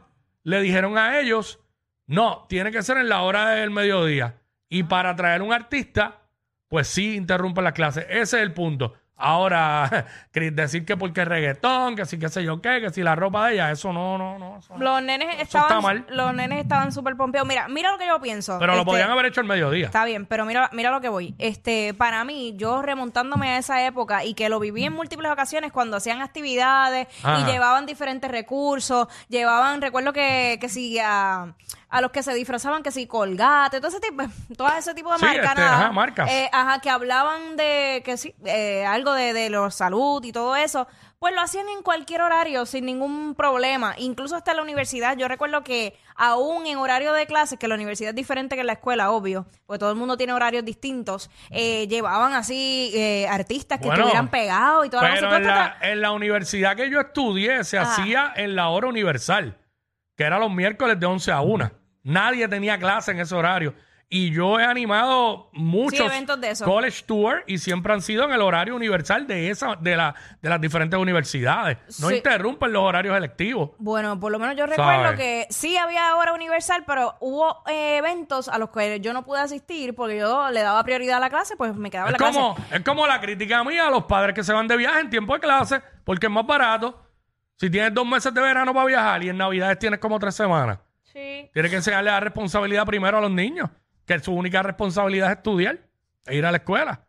le 0.48 0.62
dijeron 0.62 0.96
a 0.96 1.20
ellos, 1.20 1.60
no, 2.06 2.46
tiene 2.48 2.72
que 2.72 2.82
ser 2.82 2.96
en 2.96 3.10
la 3.10 3.20
hora 3.20 3.50
del 3.50 3.70
mediodía. 3.70 4.40
Y 4.70 4.84
para 4.84 5.14
traer 5.14 5.42
un 5.42 5.52
artista, 5.52 6.22
pues 6.68 6.88
sí 6.88 7.16
interrumpe 7.16 7.60
la 7.60 7.72
clase. 7.72 8.06
Ese 8.08 8.38
es 8.38 8.42
el 8.42 8.54
punto. 8.54 8.94
Ahora, 9.18 10.06
decir 10.32 10.84
que 10.84 10.96
porque 10.96 11.22
es 11.22 11.28
reggaetón, 11.28 11.96
que 11.96 12.06
sí, 12.06 12.18
qué 12.18 12.28
sé 12.28 12.44
yo 12.44 12.62
qué, 12.62 12.80
que 12.80 12.90
si 12.90 13.02
la 13.02 13.16
ropa 13.16 13.48
de 13.48 13.54
ella, 13.54 13.70
eso 13.70 13.92
no, 13.92 14.16
no, 14.16 14.38
no. 14.38 14.58
eso. 14.58 14.76
Los 14.78 15.02
nenes 15.02 15.40
estaban, 15.40 16.06
los 16.10 16.32
nenes 16.34 16.60
estaban 16.60 16.92
súper 16.92 17.16
pompeados. 17.16 17.48
Mira, 17.48 17.68
mira 17.68 17.90
lo 17.90 17.98
que 17.98 18.06
yo 18.06 18.20
pienso. 18.20 18.58
Pero 18.60 18.74
lo 18.74 18.80
Este, 18.80 18.90
podían 18.92 19.10
haber 19.10 19.26
hecho 19.26 19.40
al 19.40 19.46
mediodía. 19.46 19.86
Está 19.86 20.04
bien, 20.04 20.26
pero 20.26 20.44
mira, 20.44 20.70
mira 20.72 20.90
lo 20.90 21.00
que 21.00 21.08
voy. 21.08 21.34
Este, 21.38 21.94
para 21.94 22.24
mí, 22.24 22.54
yo 22.56 22.80
remontándome 22.82 23.48
a 23.48 23.58
esa 23.58 23.84
época 23.84 24.24
y 24.24 24.34
que 24.34 24.48
lo 24.48 24.60
viví 24.60 24.84
en 24.84 24.92
múltiples 24.92 25.30
ocasiones 25.32 25.72
cuando 25.72 25.96
hacían 25.96 26.22
actividades 26.22 27.08
Ajá. 27.22 27.40
y 27.40 27.52
llevaban 27.52 27.86
diferentes 27.86 28.30
recursos, 28.30 29.08
llevaban, 29.28 29.82
recuerdo 29.82 30.12
que, 30.12 30.58
que 30.60 30.68
si 30.68 30.98
a, 31.00 31.54
a 31.90 32.00
los 32.00 32.10
que 32.10 32.22
se 32.22 32.34
disfrazaban, 32.34 32.82
que 32.82 32.90
si 32.90 33.06
colgate, 33.06 33.78
todo 33.80 33.88
ese 33.88 34.00
tipo, 34.00 34.22
todo 34.56 34.68
ese 34.76 34.94
tipo 34.94 35.10
de 35.12 35.18
Sí, 35.18 35.24
marcas, 35.24 35.48
este, 35.50 35.62
ajá, 35.62 35.92
marcas. 35.92 36.30
Eh, 36.30 36.50
ajá, 36.52 36.80
que 36.80 36.90
hablaban 36.90 37.56
de 37.56 38.02
que 38.04 38.16
sí, 38.16 38.34
eh, 38.44 38.84
algo 38.86 39.12
de, 39.14 39.32
de 39.32 39.50
la 39.50 39.70
salud 39.70 40.22
y 40.24 40.32
todo 40.32 40.54
eso. 40.56 40.86
Pues 41.18 41.34
lo 41.34 41.40
hacían 41.40 41.68
en 41.68 41.82
cualquier 41.82 42.22
horario 42.22 42.64
sin 42.64 42.86
ningún 42.86 43.34
problema, 43.34 43.94
incluso 43.98 44.36
hasta 44.36 44.54
la 44.54 44.62
universidad. 44.62 45.16
Yo 45.16 45.26
recuerdo 45.26 45.64
que 45.64 45.98
aún 46.14 46.64
en 46.68 46.78
horario 46.78 47.12
de 47.12 47.26
clases, 47.26 47.58
que 47.58 47.66
la 47.66 47.74
universidad 47.74 48.10
es 48.10 48.14
diferente 48.14 48.54
que 48.54 48.62
la 48.62 48.74
escuela, 48.74 49.10
obvio, 49.10 49.44
porque 49.66 49.80
todo 49.80 49.90
el 49.90 49.96
mundo 49.96 50.16
tiene 50.16 50.32
horarios 50.32 50.64
distintos, 50.64 51.28
eh, 51.50 51.88
llevaban 51.88 52.34
así 52.34 52.92
eh, 52.94 53.26
artistas 53.28 53.80
que 53.80 53.86
Bueno, 53.86 54.02
estuvieran 54.04 54.28
pegados 54.28 54.86
y 54.86 54.90
toda 54.90 55.02
la 55.08 55.14
Pero 55.14 55.26
cosa. 55.28 55.38
en 55.38 55.46
la, 55.48 55.76
en 55.80 56.00
la 56.02 56.12
universidad 56.12 56.76
que 56.76 56.88
yo 56.88 57.00
estudié 57.00 57.64
se 57.64 57.78
Ajá. 57.78 57.90
hacía 58.00 58.32
en 58.36 58.54
la 58.54 58.68
hora 58.68 58.86
universal, 58.86 59.58
que 60.16 60.22
era 60.22 60.38
los 60.38 60.52
miércoles 60.52 61.00
de 61.00 61.06
11 61.06 61.32
a 61.32 61.40
1. 61.40 61.70
Nadie 62.08 62.48
tenía 62.48 62.78
clase 62.78 63.10
en 63.12 63.20
ese 63.20 63.34
horario. 63.34 63.74
y 64.10 64.30
yo 64.30 64.58
he 64.58 64.64
animado 64.64 65.50
muchos 65.52 66.00
eventos 66.06 66.40
de 66.40 66.52
esos. 66.52 66.66
college 66.66 67.02
tour 67.06 67.44
y 67.46 67.58
siempre 67.58 67.92
han 67.92 68.00
sido 68.00 68.24
en 68.24 68.30
el 68.32 68.40
horario 68.40 68.74
universal 68.74 69.26
de 69.26 69.50
esa 69.50 69.76
de, 69.76 69.96
la, 69.96 70.14
de 70.40 70.48
las 70.48 70.58
diferentes 70.62 70.98
universidades. 70.98 71.76
No 72.00 72.08
Sí. 72.08 72.16
interrumpen 72.16 72.72
los 72.72 72.82
horarios 72.84 73.14
electivos. 73.14 73.72
Bueno, 73.78 74.18
por 74.18 74.32
lo 74.32 74.38
menos 74.38 74.56
yo 74.56 74.64
recuerdo 74.64 75.02
¿Sabes? 75.02 75.18
que 75.20 75.46
sí 75.50 75.76
había 75.76 76.16
hora 76.16 76.32
universal, 76.32 76.84
pero 76.86 77.16
hubo 77.20 77.62
eh, 77.68 77.98
eventos 77.98 78.48
a 78.48 78.56
los 78.56 78.70
que 78.70 78.98
yo 79.00 79.12
no 79.12 79.24
pude 79.26 79.40
asistir 79.40 79.94
porque 79.94 80.16
yo 80.16 80.50
le 80.52 80.62
daba 80.62 80.82
prioridad 80.84 81.18
a 81.18 81.20
la 81.20 81.28
clase, 81.28 81.54
pues 81.58 81.74
me 81.74 81.90
quedaba 81.90 82.08
en 82.08 82.14
Es 82.14 82.20
la 82.22 82.26
como, 82.32 82.54
clase. 82.54 82.76
es 82.76 82.80
como 82.84 83.06
la 83.06 83.20
crítica 83.20 83.62
mía 83.62 83.88
a 83.88 83.90
los 83.90 84.04
padres 84.04 84.34
que 84.34 84.42
se 84.42 84.54
van 84.54 84.66
de 84.68 84.78
viaje 84.78 85.00
en 85.00 85.10
tiempo 85.10 85.34
de 85.34 85.40
clase 85.40 85.82
porque 86.04 86.28
es 86.28 86.32
más 86.32 86.46
barato. 86.46 86.98
Si 87.56 87.68
tienes 87.68 87.92
dos 87.92 88.06
meses 88.06 88.32
de 88.32 88.40
verano 88.40 88.72
para 88.72 88.86
viajar 88.86 89.22
y 89.22 89.28
en 89.28 89.36
Navidades 89.36 89.78
tienes 89.78 89.98
como 90.00 90.18
tres 90.18 90.34
semanas, 90.34 90.78
Sí. 91.18 91.50
tienes 91.52 91.70
que 91.70 91.76
enseñarle 91.76 92.10
la 92.10 92.20
responsabilidad 92.20 92.86
primero 92.86 93.18
a 93.18 93.20
los 93.20 93.30
niños, 93.30 93.70
que 94.06 94.18
su 94.20 94.32
única 94.32 94.62
responsabilidad 94.62 95.30
es 95.30 95.36
estudiar 95.38 95.78
e 96.26 96.36
ir 96.36 96.46
a 96.46 96.50
la 96.50 96.58
escuela. 96.58 97.00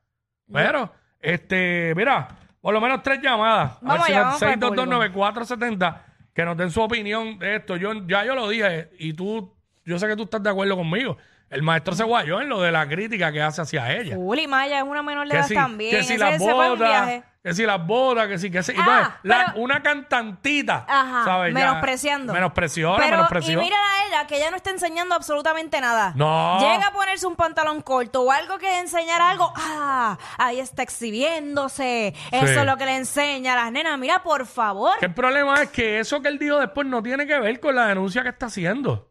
Pero, 0.52 0.92
este, 1.20 1.94
mira, 1.96 2.28
por 2.62 2.74
lo 2.74 2.82
menos 2.82 3.04
tres 3.04 3.22
llamadas. 3.22 3.74
A 3.74 3.80
Vamos 3.82 4.08
allá, 4.08 4.22
vamos 4.22 4.40
con 4.40 4.50
el 4.50 4.60
6229470, 4.60 6.02
que 6.34 6.46
nos 6.46 6.58
den 6.58 6.72
su 6.72 6.82
opinión 6.82 7.40
de 7.40 7.58
esto. 7.58 7.78
Yo, 7.78 7.94
ya 8.08 8.26
yo 8.26 8.36
lo 8.36 8.50
dije 8.50 8.90
y 8.98 9.14
tú, 9.14 9.54
yo 9.86 10.00
sé 10.00 10.08
que 10.08 10.16
tú 10.16 10.24
estás 10.24 10.42
de 10.44 10.50
acuerdo 10.50 10.76
conmigo. 10.76 11.18
El 11.50 11.64
maestro 11.64 11.96
se 11.96 12.04
guayó 12.04 12.42
en 12.42 12.50
lo 12.50 12.62
de 12.62 12.72
la 12.72 12.88
crítica 12.88 13.32
que 13.32 13.42
hace 13.42 13.62
hacia 13.62 13.92
ella. 13.98 14.16
Uli 14.18 14.48
Maya 14.48 14.78
es 14.78 14.84
una 14.84 15.02
menor 15.02 15.28
de 15.28 15.36
edad 15.36 15.48
si, 15.48 15.56
también. 15.56 15.92
que 15.96 16.04
si 16.04 16.16
las 16.18 16.38
botas, 16.38 17.24
que 17.42 17.54
si 17.56 17.66
las 17.66 17.84
botas, 17.88 18.28
que 18.28 18.38
si, 18.38 18.52
que 18.52 18.62
si. 18.62 18.74
Ah, 18.74 18.76
Entonces, 18.78 19.14
la- 19.24 19.46
pero- 19.54 19.64
una 19.64 19.82
cantantita, 19.82 20.86
Ajá, 20.88 21.26
¿sabes? 21.26 21.54
Menospreciando. 21.54 22.34
Menospreció, 22.34 22.96
menospreció. 23.00 23.60
y 23.60 23.64
mira 23.64 23.78
a 23.78 24.06
ella, 24.08 24.28
que 24.28 24.38
ella 24.38 24.52
no 24.52 24.58
está 24.58 24.70
enseñando 24.70 25.16
absolutamente 25.16 25.82
nada. 25.82 26.14
No. 26.16 26.60
Llega 26.60 26.88
a 26.90 26.92
ponerse 26.92 27.26
un 27.26 27.36
pantalón 27.36 27.82
corto 27.82 28.22
o 28.22 28.32
algo 28.32 28.60
que 28.60 28.80
enseñar 28.80 29.20
algo. 29.20 29.52
Ah, 29.56 30.20
ahí 30.38 30.60
está 30.60 30.84
exhibiéndose. 30.84 32.14
Eso 32.32 32.46
Sí. 32.48 32.54
es 32.60 32.66
lo 32.66 32.78
que 32.78 32.86
le 32.86 32.96
enseña 32.98 33.54
a 33.54 33.56
las 33.56 33.72
nenas. 33.72 33.98
Mira, 33.98 34.22
por 34.22 34.46
favor. 34.46 35.00
Que 35.00 35.06
el 35.08 35.14
problema 35.16 35.64
es 35.64 35.70
que 35.70 36.00
eso 36.00 36.22
que 36.22 36.28
él 36.28 36.38
dijo 36.38 36.60
después 36.60 36.86
no 36.86 37.02
tiene 37.02 37.26
que 37.26 37.40
ver 37.40 37.60
con 37.60 37.76
la 37.76 37.88
denuncia 37.88 38.22
que 38.24 38.30
está 38.30 38.48
haciendo. 38.48 39.10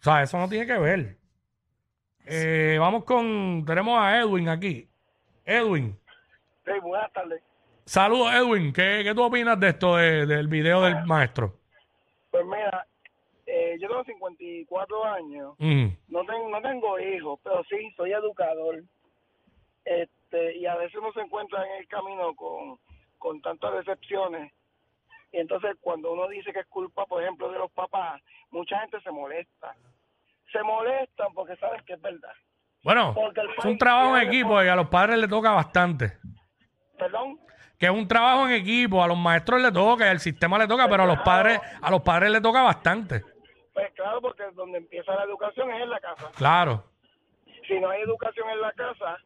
O 0.00 0.02
sea, 0.02 0.22
eso 0.22 0.36
no 0.38 0.48
tiene 0.48 0.66
que 0.66 0.78
ver. 0.78 1.18
Eh, 2.26 2.76
vamos 2.78 3.04
con. 3.04 3.64
Tenemos 3.66 3.98
a 4.00 4.18
Edwin 4.20 4.48
aquí. 4.48 4.88
Edwin. 5.44 5.98
Sí, 6.64 6.70
buenas 6.82 7.12
tardes. 7.12 7.42
Saludos, 7.84 8.32
Edwin. 8.32 8.72
¿Qué, 8.72 9.00
qué 9.04 9.12
tú 9.14 9.22
opinas 9.24 9.58
de 9.58 9.68
esto 9.70 9.96
de- 9.96 10.24
del 10.26 10.46
video 10.46 10.82
del 10.82 11.04
maestro? 11.04 11.54
Pues 12.30 12.44
mira, 12.46 12.86
eh, 13.46 13.76
yo 13.80 13.88
tengo 13.88 14.04
54 14.04 15.04
años, 15.04 15.54
Mm. 15.58 15.86
no, 16.08 16.24
tengo 16.24 16.48
no 16.48 16.62
tengo 16.62 16.98
hijos, 17.00 17.40
pero 17.42 17.62
sí 17.64 17.92
soy 17.96 18.12
educador. 18.12 18.82
Este, 19.84 20.56
y 20.58 20.66
a 20.66 20.76
veces 20.76 20.94
uno 20.96 21.12
se 21.12 21.20
encuentra 21.20 21.66
en 21.66 21.80
el 21.82 21.88
camino 21.88 22.34
con, 22.36 22.78
con 23.18 23.42
tantas 23.42 23.74
decepciones. 23.74 24.52
Y 25.32 25.38
entonces 25.38 25.76
cuando 25.80 26.12
uno 26.12 26.28
dice 26.28 26.52
que 26.52 26.60
es 26.60 26.66
culpa, 26.66 27.04
por 27.06 27.20
ejemplo, 27.22 27.50
de 27.50 27.58
los 27.58 27.70
papás, 27.72 28.22
mucha 28.50 28.78
gente 28.80 29.00
se 29.00 29.10
molesta. 29.10 29.74
Se 30.50 30.62
molestan 30.62 31.32
porque 31.34 31.56
saben 31.56 31.82
que 31.84 31.94
es 31.94 32.00
verdad. 32.00 32.32
Bueno, 32.82 33.14
es 33.58 33.64
un 33.64 33.78
trabajo 33.78 34.16
en 34.16 34.26
equipo 34.26 34.62
y 34.62 34.68
a 34.68 34.74
los 34.74 34.88
padres 34.88 35.18
les 35.18 35.30
toca 35.30 35.50
bastante. 35.52 36.18
Perdón. 36.98 37.38
que 37.78 37.86
es 37.86 37.92
un 37.92 38.06
trabajo 38.06 38.46
en 38.46 38.52
equipo, 38.52 39.02
a 39.02 39.08
los 39.08 39.18
maestros 39.18 39.60
le 39.60 39.72
toca, 39.72 40.06
y 40.06 40.10
al 40.10 40.20
sistema 40.20 40.56
le 40.56 40.68
toca, 40.68 40.88
pero 40.88 41.02
a 41.02 41.06
los 41.06 41.18
padres, 41.18 41.60
a 41.80 41.90
los 41.90 42.00
padres 42.02 42.30
le 42.30 42.40
toca 42.40 42.62
bastante. 42.62 43.24
Pues 43.72 43.92
claro, 43.94 44.20
porque 44.20 44.44
donde 44.54 44.78
empieza 44.78 45.14
la 45.14 45.24
educación 45.24 45.70
es 45.72 45.82
en 45.82 45.90
la 45.90 46.00
casa. 46.00 46.30
Claro. 46.36 46.84
Si 47.66 47.80
no 47.80 47.90
hay 47.90 48.02
educación 48.02 48.48
en 48.50 48.60
la 48.60 48.72
casa, 48.72 49.18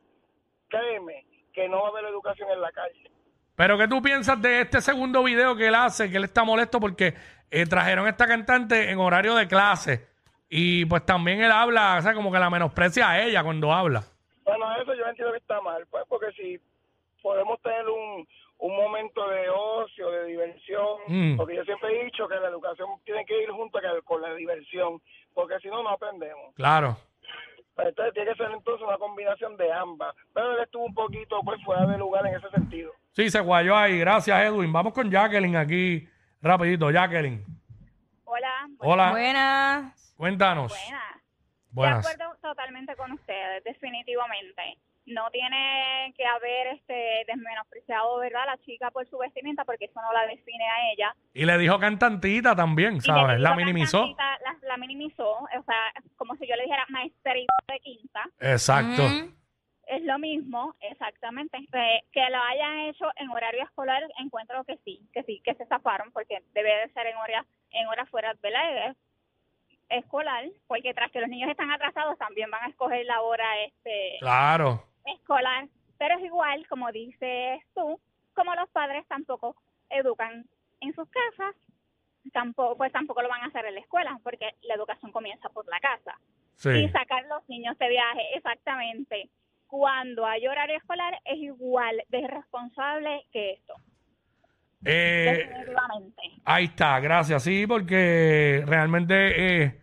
créeme 0.68 1.26
que 1.52 1.68
no 1.68 1.82
va 1.82 1.88
a 1.88 1.90
haber 1.90 2.04
educación 2.06 2.50
en 2.50 2.60
la 2.60 2.72
calle. 2.72 3.10
Pero 3.56 3.78
¿qué 3.78 3.88
tú 3.88 4.02
piensas 4.02 4.40
de 4.40 4.60
este 4.60 4.80
segundo 4.80 5.24
video 5.24 5.56
que 5.56 5.68
él 5.68 5.74
hace? 5.74 6.10
Que 6.10 6.18
él 6.18 6.24
está 6.24 6.44
molesto 6.44 6.78
porque 6.78 7.14
eh, 7.50 7.66
trajeron 7.66 8.06
a 8.06 8.10
esta 8.10 8.26
cantante 8.26 8.90
en 8.90 8.98
horario 8.98 9.34
de 9.34 9.48
clase. 9.48 10.15
Y 10.48 10.84
pues 10.86 11.04
también 11.04 11.42
él 11.42 11.50
habla, 11.50 11.96
o 11.98 12.02
sea, 12.02 12.14
como 12.14 12.30
que 12.30 12.38
la 12.38 12.50
menosprecia 12.50 13.10
a 13.10 13.22
ella 13.22 13.42
cuando 13.42 13.72
habla. 13.72 14.04
Bueno, 14.44 14.64
eso 14.80 14.94
yo 14.94 15.04
entiendo 15.06 15.32
que 15.32 15.38
está 15.38 15.60
mal, 15.60 15.84
pues, 15.90 16.04
porque 16.08 16.30
si 16.32 16.60
podemos 17.20 17.60
tener 17.62 17.88
un, 17.88 18.26
un 18.58 18.76
momento 18.76 19.28
de 19.28 19.48
ocio, 19.50 20.10
de 20.12 20.24
diversión, 20.26 20.86
Mm. 21.08 21.36
porque 21.36 21.56
yo 21.56 21.64
siempre 21.64 22.00
he 22.00 22.04
dicho 22.04 22.28
que 22.28 22.36
la 22.36 22.48
educación 22.48 22.88
tiene 23.04 23.24
que 23.26 23.42
ir 23.42 23.50
junto 23.50 23.78
con- 24.04 24.22
la 24.22 24.32
diversión, 24.34 25.00
porque 25.34 25.58
si 25.60 25.68
no, 25.68 25.82
no 25.82 25.90
aprendemos. 25.90 26.54
Claro. 26.54 26.96
Pues 27.74 27.88
entonces 27.88 28.14
tiene 28.14 28.30
que 28.30 28.36
ser 28.36 28.50
entonces 28.52 28.86
una 28.86 28.96
combinación 28.96 29.56
de 29.58 29.70
ambas. 29.72 30.14
Pero 30.32 30.52
él 30.52 30.62
estuvo 30.62 30.84
un 30.86 30.94
poquito 30.94 31.40
pues 31.44 31.62
fuera 31.64 31.84
de 31.86 31.98
lugar 31.98 32.24
en 32.26 32.36
ese 32.36 32.48
sentido. 32.50 32.92
Sí, 33.12 33.28
se 33.28 33.40
guayó 33.40 33.76
ahí. 33.76 33.98
Gracias, 33.98 34.40
Edwin. 34.46 34.72
Vamos 34.72 34.94
con 34.94 35.10
Jacqueline 35.10 35.56
aquí, 35.56 36.08
rapidito. 36.40 36.90
Jacqueline. 36.90 37.44
Hola, 38.78 39.04
Hola. 39.04 39.10
Buenas. 39.10 40.14
Cuéntanos. 40.16 40.72
buenas. 40.72 41.16
Buenas. 41.70 42.04
De 42.04 42.12
acuerdo 42.12 42.36
totalmente 42.40 42.96
con 42.96 43.12
ustedes, 43.12 43.62
definitivamente. 43.64 44.78
No 45.06 45.30
tiene 45.30 46.12
que 46.16 46.26
haber 46.26 46.66
este 46.68 47.24
desmenospreciado, 47.28 48.18
¿verdad? 48.18 48.42
A 48.42 48.46
la 48.46 48.58
chica 48.58 48.90
por 48.90 49.08
su 49.08 49.18
vestimenta, 49.18 49.64
porque 49.64 49.84
eso 49.84 50.00
no 50.02 50.12
la 50.12 50.26
define 50.26 50.64
a 50.64 50.92
ella. 50.92 51.16
Y 51.32 51.44
le 51.44 51.58
dijo 51.58 51.78
cantantita 51.78 52.56
también, 52.56 53.00
¿sabes? 53.00 53.38
La 53.38 53.54
minimizó. 53.54 54.06
La, 54.16 54.56
la 54.62 54.76
minimizó, 54.76 55.30
o 55.30 55.62
sea, 55.64 56.02
como 56.16 56.34
si 56.36 56.48
yo 56.48 56.56
le 56.56 56.64
dijera 56.64 56.86
maestrita 56.88 57.54
de 57.68 57.80
quinta. 57.80 58.24
Exacto. 58.40 59.02
Mm. 59.02 59.36
Es 59.86 60.02
lo 60.02 60.18
mismo, 60.18 60.74
exactamente. 60.80 61.58
Eh, 61.58 62.02
que 62.10 62.28
lo 62.28 62.42
hayan 62.42 62.78
hecho 62.88 63.06
en 63.16 63.30
horario 63.30 63.62
escolar, 63.62 64.02
encuentro 64.18 64.64
que 64.64 64.78
sí, 64.84 65.08
que 65.12 65.22
sí, 65.22 65.40
que 65.44 65.54
se 65.54 65.66
zafaron, 65.66 66.10
porque 66.10 66.42
debe 66.52 66.74
de 66.80 66.88
ser 66.92 67.06
en 67.06 67.16
horas 67.16 67.46
en 67.70 67.86
horas 67.88 68.08
fuera 68.10 68.34
¿verdad? 68.42 68.90
Es- 68.90 68.96
escolar, 69.88 70.44
porque 70.66 70.92
tras 70.94 71.12
que 71.12 71.20
los 71.20 71.28
niños 71.28 71.48
están 71.50 71.70
atrasados, 71.70 72.18
también 72.18 72.50
van 72.50 72.64
a 72.64 72.68
escoger 72.68 73.06
la 73.06 73.20
hora 73.22 73.46
este 73.64 74.16
Claro. 74.18 74.82
escolar. 75.04 75.68
Pero 75.98 76.18
es 76.18 76.24
igual, 76.24 76.66
como 76.68 76.90
dices 76.90 77.62
tú, 77.74 78.00
como 78.34 78.54
los 78.56 78.68
padres 78.70 79.06
tampoco 79.06 79.54
educan 79.88 80.44
en 80.80 80.92
sus 80.94 81.08
casas, 81.08 81.54
tampoco 82.32 82.76
pues 82.76 82.90
tampoco 82.92 83.22
lo 83.22 83.28
van 83.28 83.42
a 83.42 83.46
hacer 83.46 83.64
en 83.66 83.74
la 83.74 83.80
escuela, 83.80 84.18
porque 84.24 84.54
la 84.62 84.74
educación 84.74 85.12
comienza 85.12 85.48
por 85.50 85.66
la 85.68 85.78
casa 85.78 86.18
Sí. 86.56 86.70
y 86.70 86.88
sacar 86.88 87.24
los 87.26 87.48
niños 87.48 87.78
de 87.78 87.88
viaje 87.88 88.34
exactamente 88.36 89.28
cuando 89.68 90.26
hay 90.26 90.46
horario 90.48 90.76
escolar 90.78 91.18
es 91.24 91.38
igual 91.38 92.02
de 92.08 92.18
irresponsable 92.20 93.24
que 93.32 93.52
esto 93.52 93.74
Eh, 94.84 95.48
definitivamente 95.48 96.22
Ahí 96.48 96.66
está, 96.66 97.00
gracias. 97.00 97.42
Sí, 97.42 97.66
porque 97.66 98.62
realmente 98.66 99.64
eh, 99.64 99.80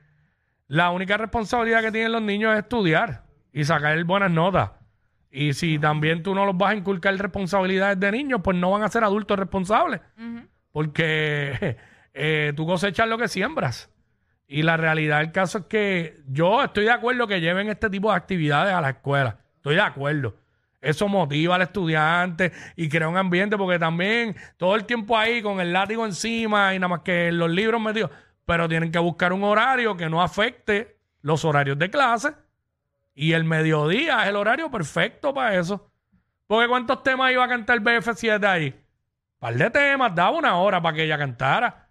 la 0.67 0.91
única 0.91 1.17
responsabilidad 1.17 1.81
que 1.81 1.91
tienen 1.91 2.13
los 2.13 2.21
niños 2.21 2.53
es 2.53 2.59
estudiar 2.59 3.23
y 3.51 3.65
sacar 3.65 4.01
buenas 4.05 4.31
notas. 4.31 4.71
Y 5.29 5.53
si 5.53 5.77
también 5.77 6.23
tú 6.23 6.33
no 6.33 6.45
los 6.45 6.57
vas 6.57 6.71
a 6.71 6.75
inculcar 6.75 7.15
responsabilidades 7.17 8.00
de 8.00 8.12
niños, 8.13 8.39
pues 8.41 8.55
no 8.55 8.71
van 8.71 8.83
a 8.83 8.88
ser 8.88 9.03
adultos 9.03 9.38
responsables. 9.38 10.00
Porque 10.71 11.77
eh, 12.13 12.53
tú 12.55 12.65
cosechas 12.65 13.09
lo 13.09 13.17
que 13.17 13.27
siembras. 13.27 13.89
Y 14.47 14.62
la 14.62 14.77
realidad 14.77 15.19
del 15.19 15.33
caso 15.33 15.57
es 15.57 15.65
que 15.65 16.21
yo 16.27 16.63
estoy 16.63 16.85
de 16.85 16.91
acuerdo 16.91 17.27
que 17.27 17.41
lleven 17.41 17.67
este 17.67 17.89
tipo 17.89 18.09
de 18.09 18.15
actividades 18.15 18.73
a 18.73 18.79
la 18.79 18.91
escuela. 18.91 19.39
Estoy 19.57 19.75
de 19.75 19.81
acuerdo. 19.81 20.35
Eso 20.83 21.07
motiva 21.07 21.55
al 21.55 21.61
estudiante 21.61 22.51
y 22.75 22.89
crea 22.89 23.07
un 23.07 23.17
ambiente 23.17 23.57
porque 23.57 23.79
también 23.79 24.35
todo 24.57 24.75
el 24.75 24.85
tiempo 24.85 25.17
ahí 25.17 25.41
con 25.41 25.61
el 25.61 25.71
látigo 25.71 26.05
encima 26.05 26.75
y 26.75 26.79
nada 26.79 26.89
más 26.89 26.99
que 26.99 27.31
los 27.31 27.49
libros 27.49 27.81
metidos. 27.81 28.11
Pero 28.45 28.67
tienen 28.67 28.91
que 28.91 28.99
buscar 28.99 29.31
un 29.31 29.43
horario 29.43 29.95
que 29.95 30.09
no 30.09 30.21
afecte 30.21 30.97
los 31.21 31.45
horarios 31.45 31.79
de 31.79 31.89
clase. 31.89 32.33
Y 33.15 33.31
el 33.31 33.45
mediodía 33.45 34.23
es 34.23 34.29
el 34.29 34.35
horario 34.35 34.69
perfecto 34.69 35.33
para 35.33 35.57
eso. 35.57 35.89
Porque 36.47 36.67
¿cuántos 36.67 37.01
temas 37.01 37.31
iba 37.31 37.43
a 37.45 37.47
cantar 37.47 37.79
BF7 37.79 38.45
ahí? 38.45 38.75
par 39.39 39.55
de 39.55 39.69
temas, 39.69 40.15
daba 40.15 40.37
una 40.37 40.55
hora 40.57 40.81
para 40.81 40.95
que 40.95 41.03
ella 41.03 41.17
cantara. 41.17 41.89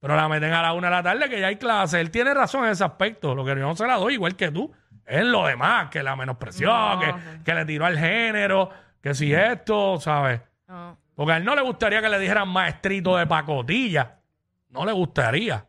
Pero 0.00 0.14
la 0.14 0.28
meten 0.28 0.52
a 0.52 0.62
la 0.62 0.72
una 0.72 0.88
de 0.88 0.94
la 0.94 1.02
tarde 1.02 1.28
que 1.28 1.40
ya 1.40 1.48
hay 1.48 1.56
clase. 1.56 2.00
Él 2.00 2.10
tiene 2.10 2.32
razón 2.34 2.64
en 2.64 2.70
ese 2.70 2.84
aspecto. 2.84 3.34
Lo 3.34 3.44
que 3.44 3.50
yo 3.50 3.56
no 3.56 3.74
se 3.74 3.86
la 3.86 3.96
doy, 3.96 4.14
igual 4.14 4.36
que 4.36 4.50
tú. 4.50 4.72
Es 5.08 5.20
en 5.20 5.32
lo 5.32 5.46
demás, 5.46 5.88
que 5.90 6.02
la 6.02 6.14
menospreció, 6.16 6.68
No, 6.72 7.00
que, 7.00 7.06
sí. 7.06 7.38
que 7.44 7.54
le 7.54 7.64
tiró 7.64 7.86
al 7.86 7.98
género, 7.98 8.70
que 9.00 9.14
si 9.14 9.32
esto, 9.32 9.98
¿sabes? 10.00 10.40
No. 10.66 10.98
Porque 11.14 11.32
a 11.32 11.36
él 11.38 11.44
no 11.44 11.54
le 11.54 11.62
gustaría 11.62 12.00
que 12.00 12.08
le 12.08 12.18
dijeran 12.18 12.48
maestrito 12.48 13.16
de 13.16 13.26
pacotilla. 13.26 14.18
No 14.68 14.84
le 14.84 14.92
gustaría. 14.92 15.64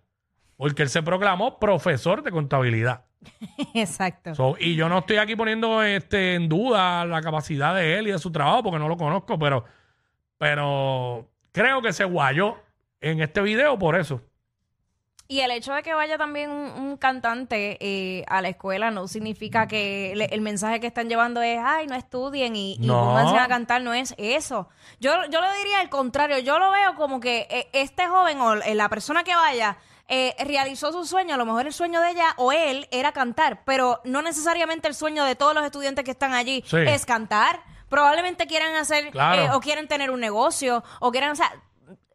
Porque 0.57 0.83
él 0.83 0.89
se 0.89 1.01
proclamó 1.01 1.57
profesor 1.57 2.21
de 2.21 2.31
contabilidad. 2.31 3.05
Exacto. 3.73 4.35
So, 4.35 4.55
y 4.59 4.75
yo 4.75 4.89
no 4.89 4.99
estoy 4.99 5.17
aquí 5.17 5.35
poniendo 5.35 5.81
este, 5.83 6.35
en 6.35 6.49
duda 6.49 7.05
la 7.05 7.21
capacidad 7.21 7.73
de 7.75 7.97
él 7.97 8.07
y 8.07 8.11
de 8.11 8.19
su 8.19 8.31
trabajo 8.31 8.63
porque 8.63 8.79
no 8.79 8.87
lo 8.87 8.97
conozco, 8.97 9.39
pero, 9.39 9.63
pero 10.37 11.29
creo 11.51 11.81
que 11.81 11.93
se 11.93 12.03
guayó 12.03 12.57
en 13.01 13.21
este 13.21 13.41
video 13.41 13.77
por 13.79 13.95
eso. 13.95 14.21
Y 15.31 15.41
el 15.41 15.51
hecho 15.51 15.73
de 15.75 15.83
que 15.83 15.93
vaya 15.93 16.17
también 16.17 16.49
un, 16.49 16.71
un 16.71 16.97
cantante 16.97 17.77
eh, 17.79 18.25
a 18.27 18.41
la 18.41 18.49
escuela 18.49 18.89
no 18.89 19.07
significa 19.07 19.67
que 19.67 20.13
le- 20.15 20.25
el 20.25 20.41
mensaje 20.41 20.79
que 20.79 20.87
están 20.87 21.07
llevando 21.07 21.39
es, 21.43 21.59
ay, 21.63 21.85
no 21.85 21.93
estudien 21.93 22.55
y, 22.55 22.73
y 22.81 22.87
No. 22.87 22.99
pónganse 22.99 23.37
a 23.37 23.47
cantar, 23.47 23.83
no 23.83 23.93
es 23.93 24.15
eso. 24.17 24.69
Yo, 24.99 25.11
yo 25.29 25.39
lo 25.39 25.53
diría 25.53 25.81
al 25.81 25.89
contrario, 25.89 26.39
yo 26.39 26.57
lo 26.57 26.71
veo 26.71 26.95
como 26.95 27.19
que 27.19 27.45
eh, 27.51 27.69
este 27.73 28.07
joven 28.07 28.39
o 28.41 28.55
eh, 28.55 28.73
la 28.73 28.89
persona 28.89 29.23
que 29.23 29.35
vaya 29.35 29.77
eh, 30.07 30.33
realizó 30.43 30.91
su 30.91 31.05
sueño, 31.05 31.35
a 31.35 31.37
lo 31.37 31.45
mejor 31.45 31.67
el 31.67 31.73
sueño 31.73 32.01
de 32.01 32.09
ella 32.09 32.33
o 32.37 32.51
él 32.51 32.87
era 32.89 33.11
cantar, 33.11 33.61
pero 33.65 34.01
no 34.05 34.23
necesariamente 34.23 34.87
el 34.87 34.95
sueño 34.95 35.25
de 35.25 35.35
todos 35.35 35.53
los 35.53 35.63
estudiantes 35.63 36.05
que 36.05 36.11
están 36.11 36.33
allí 36.33 36.63
Sí. 36.65 36.77
es 36.77 37.05
cantar. 37.05 37.61
Probablemente 37.87 38.47
quieran 38.47 38.73
hacer 38.73 39.11
Claro. 39.11 39.43
eh, 39.43 39.49
o 39.53 39.59
quieren 39.59 39.87
tener 39.87 40.09
un 40.09 40.21
negocio 40.21 40.83
o 40.99 41.11
quieran, 41.11 41.29
o 41.33 41.35
sea, 41.35 41.51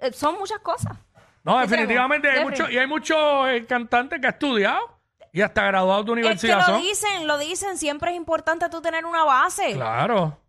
eh, 0.01 0.13
son 0.13 0.37
muchas 0.37 0.59
cosas. 0.59 0.99
No, 1.45 1.57
¿Qué 1.61 1.67
definitivamente 1.67 2.29
hay 2.31 2.43
mucho, 2.45 2.71
y 2.71 2.79
hay 2.79 2.87
muchos 2.87 3.49
eh, 3.49 3.65
cantantes 3.67 4.19
que 4.21 4.27
han 4.27 4.33
estudiado 4.33 4.99
y 5.33 5.41
hasta 5.43 5.65
graduados 5.67 6.07
de 6.07 6.13
Es 6.13 6.15
que 6.15 6.21
universidad 6.21 6.59
lo 6.59 6.65
son. 6.65 6.83
dicen, 6.83 7.27
lo 7.27 7.39
dicen, 7.39 7.77
siempre 7.77 8.11
es 8.13 8.17
importante 8.17 8.69
tú 8.71 8.81
tener 8.81 9.05
una 9.05 9.25
base. 9.25 9.75
Claro. 9.75 10.41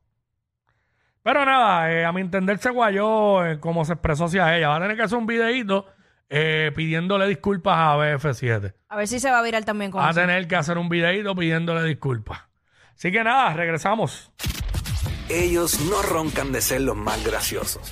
Pero 1.22 1.44
nada, 1.44 1.92
eh, 1.92 2.06
a 2.06 2.12
mi 2.12 2.22
entender 2.22 2.60
se 2.60 2.70
guayó 2.70 3.44
eh, 3.46 3.60
como 3.60 3.84
se 3.84 3.94
expresó 3.94 4.26
hacia 4.26 4.56
ella. 4.56 4.70
Va 4.70 4.76
a 4.78 4.80
tener 4.82 4.96
que 4.96 5.04
hacer 5.04 5.18
un 5.18 5.26
videíto 5.26 5.88
eh, 6.30 6.72
pidiéndole 6.76 7.28
disculpas 7.28 7.76
a 7.78 7.96
BF7. 7.98 8.74
A 8.90 8.96
ver 8.96 9.08
si 9.08 9.20
se 9.20 9.32
va 9.32 9.40
a 9.40 9.42
virar 9.42 9.66
también 9.66 9.90
con 9.92 10.02
Va 10.02 10.08
a 10.08 10.12
eso. 10.12 10.20
tener 10.22 10.48
que 10.48 10.56
hacer 10.56 10.78
un 10.78 10.88
videíto 10.88 11.36
pidiéndole 11.36 11.84
disculpas. 11.84 12.42
Así 12.96 13.12
que 13.12 13.24
nada, 13.24 13.54
regresamos. 13.54 14.32
Ellos 15.30 15.80
no 15.90 16.04
roncan 16.04 16.52
de 16.52 16.62
ser 16.62 16.82
los 16.82 16.96
más 16.96 17.26
graciosos, 17.26 17.92